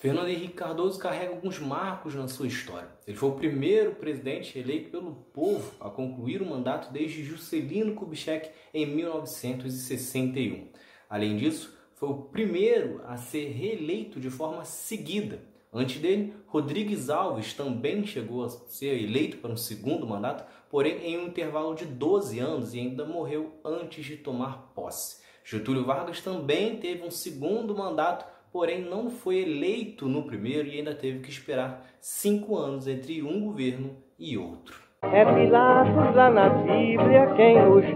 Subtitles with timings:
[0.00, 2.88] Fernando Henrique Cardoso carrega alguns marcos na sua história.
[3.06, 8.48] Ele foi o primeiro presidente eleito pelo povo a concluir o mandato desde Juscelino Kubitschek
[8.72, 10.68] em 1961.
[11.06, 15.42] Além disso, foi o primeiro a ser reeleito de forma seguida.
[15.70, 21.18] Antes dele, Rodrigues Alves também chegou a ser eleito para um segundo mandato, porém em
[21.18, 25.20] um intervalo de 12 anos e ainda morreu antes de tomar posse.
[25.44, 30.94] Getúlio Vargas também teve um segundo mandato, porém não foi eleito no primeiro e ainda
[30.94, 34.76] teve que esperar cinco anos entre um governo e outro.
[35.02, 37.94] É Pilatos lá na Bíblia quem nos diz,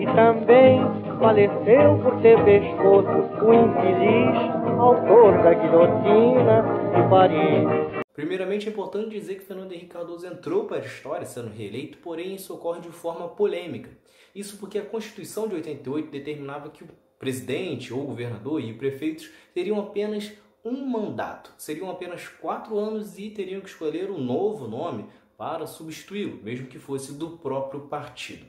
[0.00, 0.80] e também
[1.18, 7.99] faleceu por ter pescoço o infeliz autor da guilhotina de Paris.
[8.20, 12.34] Primeiramente, é importante dizer que Fernando Henrique Cardoso entrou para a história sendo reeleito, porém
[12.34, 13.90] isso ocorre de forma polêmica.
[14.34, 16.88] Isso porque a Constituição de 88 determinava que o
[17.18, 23.62] presidente ou governador e prefeitos teriam apenas um mandato, seriam apenas quatro anos e teriam
[23.62, 25.06] que escolher um novo nome
[25.38, 28.44] para substituí-lo, mesmo que fosse do próprio partido.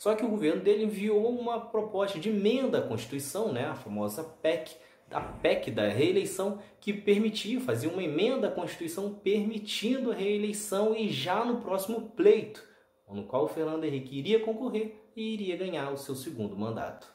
[0.00, 4.24] Só que o governo dele enviou uma proposta de emenda à Constituição, né, a famosa
[4.24, 4.74] PEC,
[5.12, 11.08] a PEC da reeleição, que permitia, fazia uma emenda à Constituição permitindo a reeleição e
[11.08, 12.62] já no próximo pleito,
[13.08, 17.06] no qual o Fernando Henrique iria concorrer e iria ganhar o seu segundo mandato.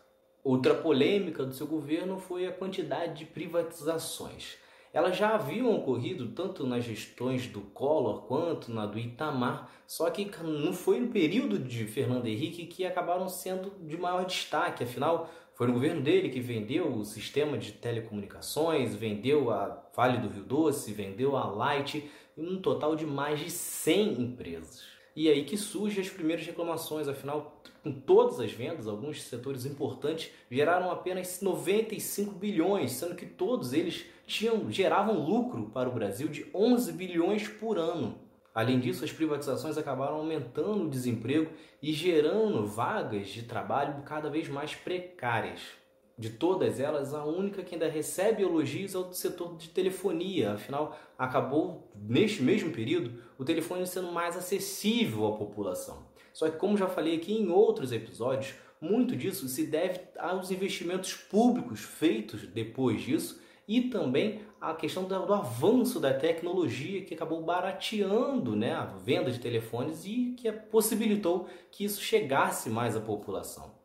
[0.44, 4.58] Outra polêmica do seu governo foi a quantidade de privatizações.
[4.98, 10.28] Elas já haviam ocorrido tanto nas gestões do Collor quanto na do Itamar, só que
[10.42, 15.68] não foi no período de Fernando Henrique que acabaram sendo de maior destaque, afinal, foi
[15.68, 20.92] no governo dele que vendeu o sistema de telecomunicações, vendeu a Vale do Rio Doce,
[20.92, 24.97] vendeu a Light, um total de mais de 100 empresas.
[25.18, 30.30] E aí que surgem as primeiras reclamações, afinal, com todas as vendas, alguns setores importantes
[30.48, 36.46] geraram apenas 95 bilhões, sendo que todos eles tinham, geravam lucro para o Brasil de
[36.54, 38.16] 11 bilhões por ano.
[38.54, 41.50] Além disso, as privatizações acabaram aumentando o desemprego
[41.82, 45.62] e gerando vagas de trabalho cada vez mais precárias.
[46.18, 50.54] De todas elas, a única que ainda recebe elogios é o setor de telefonia.
[50.54, 56.08] Afinal, acabou, neste mesmo período, o telefone sendo mais acessível à população.
[56.34, 61.14] Só que, como já falei aqui em outros episódios, muito disso se deve aos investimentos
[61.14, 67.44] públicos feitos depois disso e também a questão do, do, avanço da tecnologia que acabou
[67.44, 73.77] barateando né, a venda de telefones e que possibilitou que isso chegasse mais à população.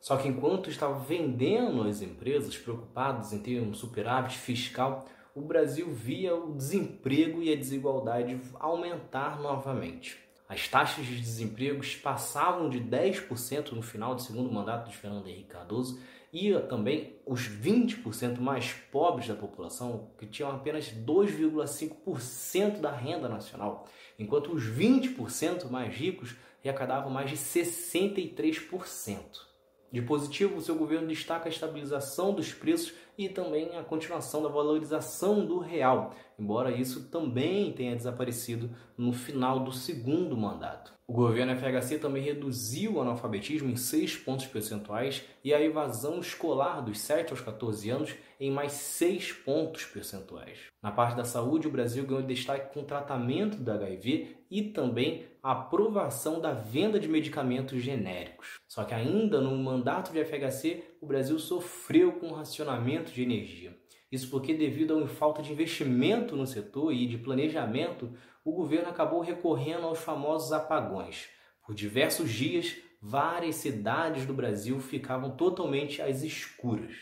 [0.00, 5.04] Só que enquanto estava vendendo as empresas preocupadas em ter um superávit fiscal,
[5.34, 10.28] o Brasil via o desemprego e a desigualdade aumentar novamente.
[10.48, 15.50] As taxas de desemprego passavam de 10% no final do segundo mandato de Fernando Henrique
[15.50, 16.00] Cardoso
[16.32, 23.86] e também os 20% mais pobres da população, que tinham apenas 2,5% da renda nacional,
[24.18, 26.34] enquanto os 20% mais ricos
[26.64, 29.47] arrecadavam mais de 63%.
[29.90, 34.48] De positivo, o seu governo destaca a estabilização dos preços e também a continuação da
[34.48, 40.96] valorização do real, embora isso também tenha desaparecido no final do segundo mandato.
[41.10, 46.82] O governo FHC também reduziu o analfabetismo em 6 pontos percentuais e a evasão escolar
[46.82, 50.58] dos 7 aos 14 anos em mais 6 pontos percentuais.
[50.82, 55.24] Na parte da saúde, o Brasil ganhou destaque com o tratamento do HIV e também
[55.42, 58.58] a aprovação da venda de medicamentos genéricos.
[58.68, 63.76] Só que ainda no mandato de FHC, o Brasil sofreu com o racionamento de energia.
[64.10, 68.12] Isso porque, devido à falta de investimento no setor e de planejamento,
[68.44, 71.28] o governo acabou recorrendo aos famosos apagões.
[71.64, 76.94] Por diversos dias, várias cidades do Brasil ficavam totalmente às escuras.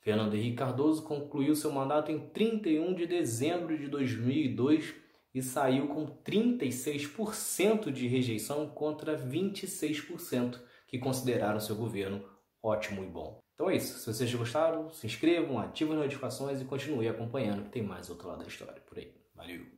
[0.00, 4.94] Fernando Henrique Cardoso concluiu seu mandato em 31 de dezembro de 2002
[5.34, 12.35] e saiu com 36% de rejeição contra 26% que consideraram seu governo
[12.66, 13.38] ótimo e bom.
[13.54, 13.98] Então é isso.
[13.98, 18.28] Se vocês gostaram, se inscrevam, ativem as notificações e continuem acompanhando que tem mais outro
[18.28, 19.14] lado da história por aí.
[19.34, 19.75] Valeu!